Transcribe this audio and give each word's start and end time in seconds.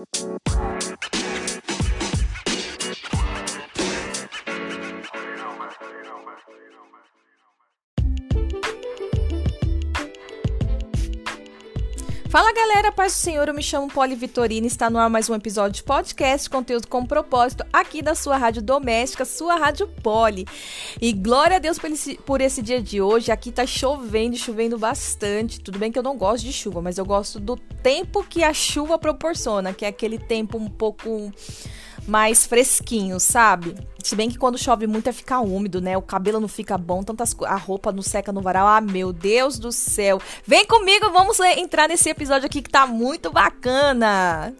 Música 0.00 0.79
Fala 12.30 12.52
galera, 12.52 12.92
paz 12.92 13.12
do 13.12 13.16
Senhor, 13.16 13.48
eu 13.48 13.54
me 13.54 13.60
chamo 13.60 13.88
Poli 13.88 14.14
Vitorina, 14.14 14.64
está 14.64 14.88
no 14.88 15.00
ar 15.00 15.10
mais 15.10 15.28
um 15.28 15.34
episódio 15.34 15.72
de 15.72 15.82
podcast, 15.82 16.48
conteúdo 16.48 16.86
com 16.86 17.04
propósito, 17.04 17.66
aqui 17.72 18.00
da 18.00 18.14
sua 18.14 18.36
rádio 18.36 18.62
doméstica, 18.62 19.24
sua 19.24 19.56
rádio 19.56 19.88
Poli. 20.00 20.46
E 21.00 21.12
glória 21.12 21.56
a 21.56 21.58
Deus 21.58 21.76
por 21.76 21.90
esse, 21.90 22.14
por 22.18 22.40
esse 22.40 22.62
dia 22.62 22.80
de 22.80 23.02
hoje, 23.02 23.32
aqui 23.32 23.50
tá 23.50 23.66
chovendo, 23.66 24.36
chovendo 24.36 24.78
bastante, 24.78 25.60
tudo 25.60 25.76
bem 25.76 25.90
que 25.90 25.98
eu 25.98 26.04
não 26.04 26.16
gosto 26.16 26.44
de 26.44 26.52
chuva, 26.52 26.80
mas 26.80 26.98
eu 26.98 27.04
gosto 27.04 27.40
do 27.40 27.56
tempo 27.56 28.22
que 28.22 28.44
a 28.44 28.54
chuva 28.54 28.96
proporciona, 28.96 29.72
que 29.72 29.84
é 29.84 29.88
aquele 29.88 30.16
tempo 30.16 30.56
um 30.56 30.70
pouco 30.70 31.32
mais 32.10 32.44
fresquinho, 32.44 33.20
sabe? 33.20 33.76
Se 34.02 34.16
bem 34.16 34.28
que 34.28 34.36
quando 34.36 34.58
chove 34.58 34.86
muito 34.86 35.08
é 35.08 35.12
ficar 35.12 35.40
úmido, 35.40 35.80
né? 35.80 35.96
O 35.96 36.02
cabelo 36.02 36.40
não 36.40 36.48
fica 36.48 36.76
bom, 36.76 37.02
tantas 37.02 37.34
a 37.46 37.56
roupa 37.56 37.92
não 37.92 38.02
seca 38.02 38.32
no 38.32 38.42
varal. 38.42 38.66
Ah, 38.66 38.80
meu 38.80 39.12
Deus 39.12 39.58
do 39.58 39.70
céu. 39.70 40.20
Vem 40.44 40.66
comigo, 40.66 41.10
vamos 41.10 41.38
entrar 41.38 41.88
nesse 41.88 42.10
episódio 42.10 42.46
aqui 42.46 42.60
que 42.60 42.70
tá 42.70 42.86
muito 42.86 43.30
bacana. 43.30 44.52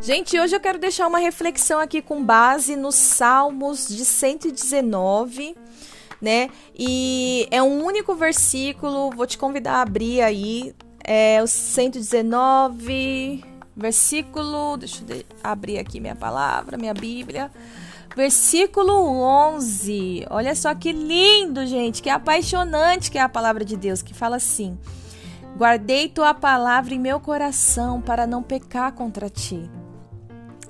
Gente, 0.00 0.38
hoje 0.38 0.54
eu 0.54 0.60
quero 0.60 0.78
deixar 0.78 1.08
uma 1.08 1.18
reflexão 1.18 1.80
aqui 1.80 2.00
com 2.00 2.24
base 2.24 2.76
nos 2.76 2.94
Salmos 2.94 3.88
de 3.88 4.04
119, 4.04 5.56
né? 6.22 6.48
E 6.78 7.48
é 7.50 7.60
um 7.60 7.84
único 7.84 8.14
versículo, 8.14 9.10
vou 9.10 9.26
te 9.26 9.36
convidar 9.36 9.74
a 9.74 9.82
abrir 9.82 10.20
aí, 10.22 10.72
é 11.02 11.42
o 11.42 11.48
119, 11.48 13.44
versículo, 13.76 14.76
deixa 14.76 15.02
eu 15.08 15.24
abrir 15.42 15.78
aqui 15.78 15.98
minha 15.98 16.16
palavra, 16.16 16.78
minha 16.78 16.94
Bíblia. 16.94 17.50
Versículo 18.16 18.92
11. 18.92 20.26
Olha 20.30 20.54
só 20.54 20.74
que 20.76 20.92
lindo, 20.92 21.66
gente, 21.66 22.00
que 22.02 22.08
apaixonante 22.08 23.10
que 23.10 23.18
é 23.18 23.20
a 23.20 23.28
palavra 23.28 23.64
de 23.64 23.76
Deus, 23.76 24.00
que 24.00 24.14
fala 24.14 24.36
assim: 24.36 24.78
Guardei 25.56 26.08
tua 26.08 26.32
palavra 26.34 26.94
em 26.94 27.00
meu 27.00 27.18
coração 27.18 28.00
para 28.00 28.28
não 28.28 28.44
pecar 28.44 28.92
contra 28.92 29.28
ti. 29.28 29.68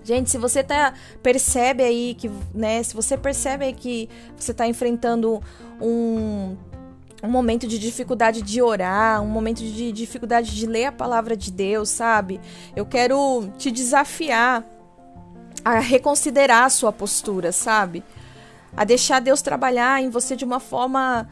Gente, 0.08 0.30
se 0.30 0.38
você 0.38 0.64
tá 0.64 0.94
percebe 1.22 1.82
aí 1.82 2.14
que, 2.14 2.30
né, 2.54 2.82
se 2.82 2.94
você 2.94 3.14
percebe 3.14 3.66
aí 3.66 3.74
que 3.74 4.08
você 4.34 4.54
tá 4.54 4.66
enfrentando 4.66 5.38
um 5.78 6.56
um 7.22 7.28
momento 7.28 7.66
de 7.66 7.78
dificuldade 7.78 8.40
de 8.40 8.62
orar, 8.62 9.20
um 9.20 9.26
momento 9.26 9.58
de 9.58 9.92
dificuldade 9.92 10.54
de 10.54 10.66
ler 10.66 10.86
a 10.86 10.92
palavra 10.92 11.36
de 11.36 11.50
Deus, 11.50 11.90
sabe? 11.90 12.40
Eu 12.74 12.86
quero 12.86 13.50
te 13.58 13.70
desafiar 13.70 14.64
a 15.62 15.78
reconsiderar 15.78 16.64
a 16.64 16.70
sua 16.70 16.92
postura, 16.92 17.52
sabe? 17.52 18.02
A 18.74 18.84
deixar 18.84 19.20
Deus 19.20 19.42
trabalhar 19.42 20.00
em 20.00 20.08
você 20.08 20.34
de 20.34 20.44
uma 20.44 20.60
forma 20.60 21.28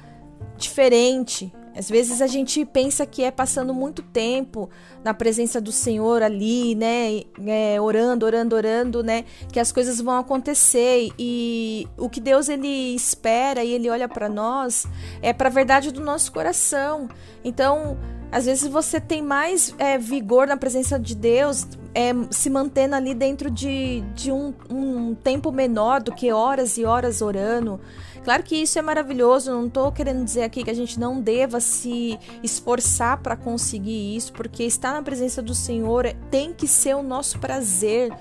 diferente, 0.59 1.51
às 1.77 1.91
vezes 1.91 2.23
a 2.23 2.27
gente 2.27 2.65
pensa 2.65 3.05
que 3.05 3.23
é 3.23 3.31
passando 3.31 3.75
muito 3.75 4.03
tempo 4.03 4.71
na 5.05 5.13
presença 5.13 5.61
do 5.61 5.71
Senhor 5.71 6.23
ali, 6.23 6.75
né, 6.75 7.23
é, 7.47 7.81
orando, 7.81 8.25
orando, 8.25 8.57
orando, 8.57 9.03
né, 9.03 9.25
que 9.53 9.61
as 9.61 9.71
coisas 9.71 10.01
vão 10.01 10.17
acontecer 10.17 11.11
e 11.19 11.87
o 11.99 12.09
que 12.09 12.21
Deus 12.21 12.49
ele 12.49 12.95
espera 12.95 13.63
e 13.63 13.73
ele 13.73 13.91
olha 13.91 14.09
para 14.09 14.29
nós 14.29 14.87
é 15.21 15.33
para 15.33 15.49
a 15.49 15.53
verdade 15.53 15.91
do 15.93 16.01
nosso 16.01 16.33
coração. 16.33 17.09
Então, 17.45 17.99
às 18.33 18.47
vezes 18.47 18.69
você 18.69 19.01
tem 19.01 19.23
mais 19.23 19.75
é, 19.79 19.99
vigor 19.99 20.47
na 20.47 20.57
presença 20.57 20.99
de 20.99 21.15
Deus, 21.15 21.67
é, 21.97 22.13
se 22.31 22.51
mantendo 22.51 22.95
ali 22.95 23.15
dentro 23.15 23.51
de, 23.51 24.03
de 24.15 24.31
um, 24.31 24.53
um 24.69 25.15
tempo 25.15 25.51
menor 25.51 26.03
do 26.03 26.15
que 26.15 26.31
horas 26.31 26.77
e 26.77 26.85
horas 26.85 27.23
orando. 27.23 27.81
Claro 28.23 28.43
que 28.43 28.55
isso 28.55 28.79
é 28.79 28.83
maravilhoso, 28.83 29.51
não 29.51 29.67
estou 29.67 29.91
querendo 29.91 30.23
dizer 30.23 30.43
aqui 30.43 30.63
que 30.63 30.71
a 30.71 30.75
gente 30.75 31.01
não 31.01 31.19
deva 31.19 31.59
se 31.59 32.19
esforçar 32.43 33.23
para 33.23 33.35
conseguir 33.35 34.15
isso, 34.15 34.31
porque 34.35 34.65
estar 34.65 34.93
na 34.93 35.01
presença 35.01 35.41
do 35.41 35.55
Senhor 35.55 36.13
tem 36.31 36.53
que 36.53 36.69
ser 36.69 36.95
o 36.95 37.03
nosso 37.03 37.39
prazer, 37.39 38.13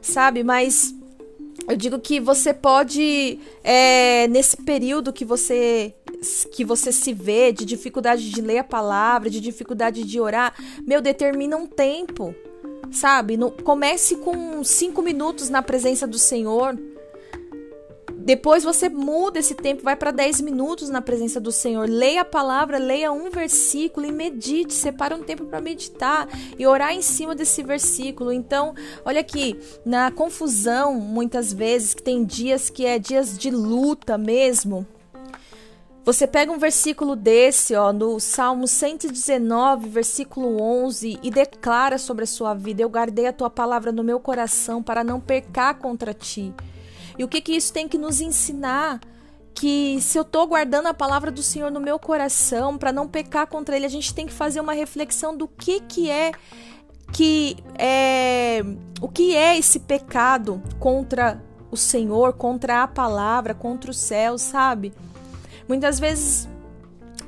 sabe? 0.00 0.42
Mas 0.42 0.94
eu 1.68 1.76
digo 1.76 1.98
que 1.98 2.20
você 2.20 2.54
pode, 2.54 3.38
é, 3.62 4.26
nesse 4.28 4.56
período 4.56 5.12
que 5.12 5.26
você 5.26 5.94
que 6.52 6.66
você 6.66 6.92
se 6.92 7.14
vê 7.14 7.50
de 7.50 7.64
dificuldade 7.64 8.30
de 8.30 8.42
ler 8.42 8.58
a 8.58 8.64
palavra, 8.64 9.30
de 9.30 9.40
dificuldade 9.40 10.04
de 10.04 10.20
orar, 10.20 10.52
meu, 10.86 11.00
determina 11.00 11.56
um 11.56 11.66
tempo, 11.66 12.34
sabe? 12.92 13.36
No, 13.36 13.50
comece 13.50 14.16
com 14.16 14.62
cinco 14.64 15.02
minutos 15.02 15.48
na 15.48 15.62
presença 15.62 16.06
do 16.06 16.18
Senhor. 16.18 16.78
Depois 18.22 18.62
você 18.62 18.88
muda 18.88 19.38
esse 19.38 19.54
tempo, 19.54 19.82
vai 19.82 19.96
para 19.96 20.10
10 20.10 20.42
minutos 20.42 20.90
na 20.90 21.00
presença 21.00 21.40
do 21.40 21.50
Senhor. 21.50 21.88
Leia 21.88 22.20
a 22.20 22.24
palavra, 22.24 22.78
leia 22.78 23.10
um 23.10 23.30
versículo 23.30 24.06
e 24.06 24.12
medite. 24.12 24.74
Separa 24.74 25.16
um 25.16 25.22
tempo 25.22 25.46
para 25.46 25.60
meditar 25.60 26.28
e 26.58 26.66
orar 26.66 26.92
em 26.92 27.02
cima 27.02 27.34
desse 27.34 27.62
versículo. 27.62 28.30
Então, 28.30 28.74
olha 29.04 29.20
aqui, 29.20 29.58
na 29.84 30.10
confusão, 30.10 30.94
muitas 30.94 31.52
vezes, 31.52 31.94
que 31.94 32.02
tem 32.02 32.24
dias 32.24 32.68
que 32.68 32.84
é 32.84 32.98
dias 32.98 33.36
de 33.36 33.50
luta 33.50 34.18
mesmo. 34.18 34.86
Você 36.02 36.26
pega 36.26 36.50
um 36.50 36.58
versículo 36.58 37.14
desse, 37.14 37.74
ó, 37.74 37.92
no 37.92 38.18
Salmo 38.18 38.66
119, 38.66 39.88
versículo 39.88 40.60
11, 40.60 41.18
e 41.22 41.30
declara 41.30 41.98
sobre 41.98 42.24
a 42.24 42.26
sua 42.26 42.54
vida: 42.54 42.82
Eu 42.82 42.88
guardei 42.88 43.26
a 43.26 43.32
tua 43.32 43.50
palavra 43.50 43.92
no 43.92 44.02
meu 44.02 44.18
coração 44.18 44.82
para 44.82 45.04
não 45.04 45.20
pecar 45.20 45.76
contra 45.76 46.14
ti. 46.14 46.54
E 47.18 47.24
o 47.24 47.28
que, 47.28 47.40
que 47.40 47.52
isso 47.52 47.72
tem 47.72 47.86
que 47.86 47.98
nos 47.98 48.20
ensinar? 48.20 48.98
Que 49.52 50.00
se 50.00 50.16
eu 50.16 50.22
estou 50.22 50.46
guardando 50.46 50.86
a 50.86 50.94
palavra 50.94 51.30
do 51.30 51.42
Senhor 51.42 51.70
no 51.70 51.80
meu 51.80 51.98
coração 51.98 52.78
para 52.78 52.92
não 52.92 53.06
pecar 53.06 53.46
contra 53.46 53.76
Ele, 53.76 53.84
a 53.84 53.90
gente 53.90 54.14
tem 54.14 54.26
que 54.26 54.32
fazer 54.32 54.60
uma 54.60 54.72
reflexão 54.72 55.36
do 55.36 55.46
que 55.46 55.80
que 55.80 56.08
é 56.10 56.32
que 57.12 57.56
é 57.78 58.62
o 59.02 59.08
que 59.08 59.36
é 59.36 59.58
esse 59.58 59.80
pecado 59.80 60.62
contra 60.78 61.42
o 61.70 61.76
Senhor, 61.76 62.32
contra 62.32 62.84
a 62.84 62.88
palavra, 62.88 63.54
contra 63.54 63.90
o 63.90 63.94
céu, 63.94 64.38
sabe? 64.38 64.94
Muitas 65.70 66.00
vezes 66.00 66.48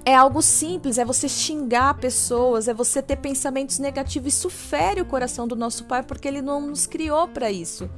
é 0.05 0.17
algo 0.17 0.43
simples, 0.43 0.99
é 0.99 1.05
você 1.05 1.29
xingar 1.29 1.95
pessoas, 1.95 2.67
é 2.67 2.75
você 2.75 3.01
ter 3.01 3.15
pensamentos 3.15 3.79
negativos. 3.79 4.35
Isso 4.35 4.51
fere 4.51 5.01
o 5.01 5.05
coração 5.05 5.47
do 5.47 5.55
nosso 5.55 5.85
Pai 5.85 6.03
porque 6.03 6.27
Ele 6.27 6.43
não 6.43 6.61
nos 6.61 6.85
criou 6.85 7.29
para 7.29 7.53
isso 7.53 7.89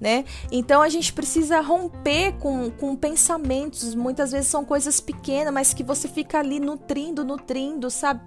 né? 0.00 0.24
Então 0.50 0.82
a 0.82 0.88
gente 0.88 1.12
precisa 1.12 1.60
romper 1.60 2.32
com, 2.38 2.70
com 2.70 2.94
pensamentos, 2.96 3.94
muitas 3.94 4.32
vezes 4.32 4.48
são 4.48 4.64
coisas 4.64 5.00
pequenas, 5.00 5.52
mas 5.52 5.74
que 5.74 5.82
você 5.82 6.08
fica 6.08 6.38
ali 6.38 6.60
nutrindo, 6.60 7.24
nutrindo, 7.24 7.90
sabe? 7.90 8.20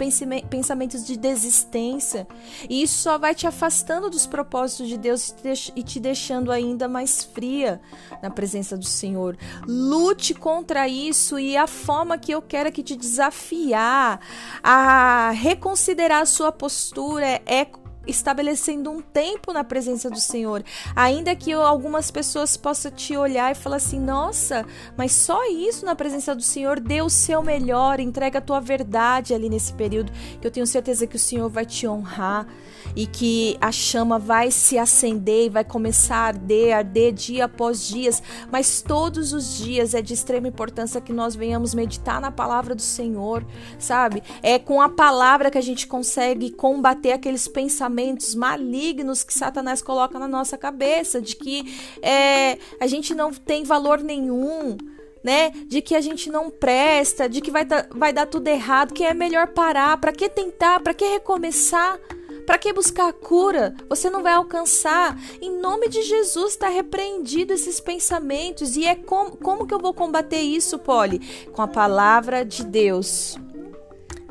Pensamentos 0.50 1.06
de 1.06 1.18
desistência. 1.18 2.28
E 2.70 2.82
isso 2.82 3.02
só 3.02 3.18
vai 3.18 3.36
te 3.36 3.48
afastando 3.48 4.10
dos 4.10 4.26
propósitos 4.26 4.88
de 4.88 4.98
Deus 4.98 5.34
e 5.76 5.84
te 5.84 6.00
deixando 6.00 6.52
ainda 6.52 6.88
mais 6.88 7.24
fria 7.24 7.80
na 8.22 8.30
presença 8.30 8.78
do 8.78 8.86
Senhor. 8.86 9.38
Lute 9.68 10.34
contra 10.34 10.88
isso 10.88 11.40
e 11.40 11.56
a 11.58 11.68
forma 11.68 12.18
que 12.18 12.32
eu 12.32 12.42
quero 12.42 12.72
que 12.72 12.84
te 12.84 12.96
desafiar 12.96 14.20
a 14.64 15.32
reconsiderar 15.32 16.22
a 16.22 16.26
sua 16.26 16.52
postura 16.52 17.42
é 17.46 17.66
estabelecendo 18.08 18.90
um 18.90 19.02
tempo 19.02 19.52
na 19.54 19.64
presença 19.64 20.10
do 20.10 20.20
Senhor. 20.20 20.64
Ainda 20.96 21.36
que 21.36 21.52
algumas 21.52 22.10
pessoas 22.10 22.56
possam 22.56 22.92
te 22.92 23.16
olhar 23.16 23.52
e 23.52 23.56
falar 23.56 23.78
assim: 23.78 24.00
nossa, 24.00 24.66
mas 24.96 25.12
só 25.12 25.46
isso 25.50 25.86
na 25.86 25.96
presença 25.96 26.36
do 26.36 26.42
Senhor, 26.42 26.80
dê 26.80 27.02
o 27.02 27.10
seu 27.10 27.42
melhor, 27.44 28.00
entrega 28.00 28.40
a 28.40 28.42
tua 28.42 28.60
verdade 28.60 29.34
ali 29.34 29.50
nesse 29.50 29.74
período, 29.74 30.12
que 30.40 30.48
eu 30.48 30.52
tenho 30.52 30.68
certeza 30.68 31.08
que 31.08 31.16
o 31.16 31.20
Senhor 31.20 31.50
vai 31.50 31.66
te 31.66 31.88
honrar 31.88 32.48
e 32.96 33.06
que 33.06 33.58
a 33.60 33.72
chama 33.72 34.18
vai 34.18 34.50
se 34.52 34.78
acender 34.78 35.46
e 35.46 35.50
vai 35.50 35.64
começar 35.64 36.18
a 36.18 36.28
arder, 36.28 36.76
arder 36.76 37.14
dia 37.14 37.46
após 37.46 37.88
dias, 37.88 38.24
mas 38.52 38.82
todos 38.82 39.34
os 39.34 39.58
dias 39.58 39.94
é 39.94 40.02
de 40.02 40.14
extrema 40.14 40.48
importância 40.48 41.02
que 41.02 41.12
nós 41.12 41.36
venhamos 41.36 41.74
meditar 41.74 42.22
na 42.22 42.32
palavra 42.32 42.74
do 42.74 42.82
Senhor, 42.82 43.46
sabe? 43.78 44.24
É 44.42 44.58
com 44.58 44.82
a 44.82 44.90
palavra 44.90 45.52
que 45.52 45.58
a 45.58 45.62
gente 45.62 45.86
consegue 45.88 46.52
combater 46.52 47.12
aqueles 47.12 47.48
pensamentos 47.48 47.97
pensamentos 47.98 48.36
malignos 48.36 49.24
que 49.24 49.34
Satanás 49.34 49.82
coloca 49.82 50.20
na 50.20 50.28
nossa 50.28 50.56
cabeça, 50.56 51.20
de 51.20 51.36
que 51.36 51.66
é, 52.02 52.60
a 52.80 52.86
gente 52.86 53.16
não 53.16 53.34
tem 53.34 53.64
valor 53.64 54.00
nenhum, 54.02 54.78
né? 55.24 55.50
De 55.66 55.82
que 55.82 55.96
a 55.96 56.02
gente 56.02 56.30
não 56.30 56.52
presta, 56.52 57.28
de 57.28 57.42
que 57.42 57.50
vai, 57.50 57.66
vai 57.90 58.14
dar 58.14 58.28
tudo 58.28 58.48
errado, 58.48 58.94
que 58.94 59.04
é 59.04 59.16
melhor 59.16 59.48
parar, 59.48 59.98
para 59.98 60.12
que 60.12 60.30
tentar, 60.30 60.80
para 60.80 60.94
que 60.94 61.06
recomeçar? 61.06 62.00
Para 62.46 62.58
que 62.58 62.72
buscar 62.72 63.10
a 63.10 63.14
cura? 63.14 63.76
Você 63.90 64.10
não 64.10 64.24
vai 64.24 64.34
alcançar. 64.34 65.20
Em 65.42 65.60
nome 65.60 65.90
de 65.90 66.02
Jesus 66.04 66.54
está 66.54 66.70
repreendido 66.70 67.52
esses 67.52 67.82
pensamentos. 67.82 68.78
E 68.78 68.86
é 68.86 68.96
como, 68.96 69.32
como 69.32 69.68
que 69.68 69.74
eu 69.74 69.80
vou 69.80 69.94
combater 69.94 70.40
isso, 70.40 70.80
Polly? 70.80 71.20
Com 71.52 71.62
a 71.62 71.68
palavra 71.68 72.46
de 72.46 72.64
Deus. 72.64 73.38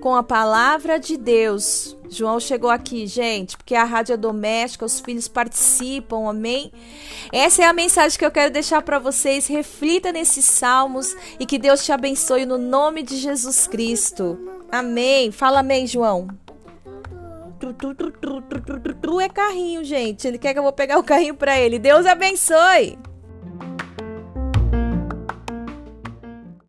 Com 0.07 0.15
a 0.15 0.23
palavra 0.23 1.01
de 1.01 1.17
Deus. 1.17 1.97
João 2.09 2.39
chegou 2.39 2.71
aqui, 2.71 3.09
gente, 3.09 3.57
porque 3.57 3.75
a 3.75 3.83
rádio 3.83 4.13
é 4.13 4.17
doméstica, 4.17 4.85
os 4.85 5.01
filhos 5.01 5.27
participam, 5.27 6.31
amém? 6.31 6.71
Essa 7.33 7.63
é 7.63 7.65
a 7.65 7.73
mensagem 7.73 8.17
que 8.17 8.25
eu 8.25 8.31
quero 8.31 8.53
deixar 8.53 8.83
para 8.83 9.01
vocês. 9.01 9.49
Reflita 9.49 10.13
nesses 10.13 10.45
salmos 10.45 11.13
e 11.41 11.45
que 11.45 11.59
Deus 11.59 11.85
te 11.85 11.91
abençoe 11.91 12.47
no 12.47 12.57
nome 12.57 13.03
de 13.03 13.17
Jesus 13.17 13.67
Cristo. 13.67 14.39
Amém. 14.71 15.33
Fala 15.33 15.59
amém, 15.59 15.89
João. 15.89 16.29
É 19.21 19.29
carrinho, 19.29 19.83
gente. 19.83 20.29
Ele 20.29 20.39
quer 20.39 20.53
que 20.53 20.61
eu 20.61 20.63
vou 20.63 20.73
pegar 20.73 21.01
o 21.01 21.03
carrinho 21.03 21.35
para 21.35 21.59
ele. 21.59 21.81
Deus 21.81 22.07
abençoe. 22.07 22.97